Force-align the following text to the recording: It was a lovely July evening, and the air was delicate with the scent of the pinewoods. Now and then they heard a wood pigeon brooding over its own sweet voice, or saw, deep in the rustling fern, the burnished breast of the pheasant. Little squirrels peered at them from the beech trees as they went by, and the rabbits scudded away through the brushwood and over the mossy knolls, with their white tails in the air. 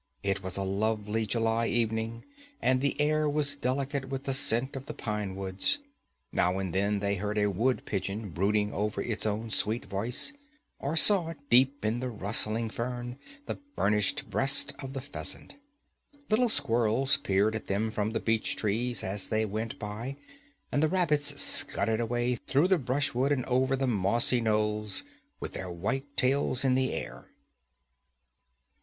It 0.23 0.41
was 0.41 0.57
a 0.57 0.63
lovely 0.63 1.27
July 1.27 1.67
evening, 1.67 2.25
and 2.59 2.81
the 2.81 2.99
air 2.99 3.29
was 3.29 3.55
delicate 3.55 4.09
with 4.09 4.23
the 4.23 4.33
scent 4.33 4.75
of 4.75 4.87
the 4.87 4.95
pinewoods. 4.95 5.77
Now 6.31 6.57
and 6.57 6.73
then 6.73 7.01
they 7.01 7.17
heard 7.17 7.37
a 7.37 7.51
wood 7.51 7.85
pigeon 7.85 8.31
brooding 8.31 8.73
over 8.73 8.99
its 8.99 9.27
own 9.27 9.51
sweet 9.51 9.85
voice, 9.85 10.33
or 10.79 10.95
saw, 10.97 11.35
deep 11.51 11.85
in 11.85 11.99
the 11.99 12.09
rustling 12.09 12.71
fern, 12.71 13.19
the 13.45 13.59
burnished 13.75 14.27
breast 14.31 14.73
of 14.79 14.93
the 14.93 15.01
pheasant. 15.01 15.53
Little 16.31 16.49
squirrels 16.49 17.17
peered 17.17 17.55
at 17.55 17.67
them 17.67 17.91
from 17.91 18.09
the 18.09 18.19
beech 18.19 18.55
trees 18.55 19.03
as 19.03 19.29
they 19.29 19.45
went 19.45 19.77
by, 19.77 20.15
and 20.71 20.81
the 20.81 20.89
rabbits 20.89 21.39
scudded 21.39 21.99
away 21.99 22.37
through 22.37 22.69
the 22.69 22.79
brushwood 22.79 23.31
and 23.31 23.45
over 23.45 23.75
the 23.75 23.85
mossy 23.85 24.41
knolls, 24.41 25.03
with 25.39 25.53
their 25.53 25.69
white 25.69 26.17
tails 26.17 26.65
in 26.65 26.73
the 26.73 26.91
air. 26.91 27.27